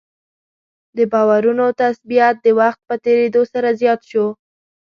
[0.97, 4.25] د باورونو تثبیت د وخت په تېرېدو سره زیات شو.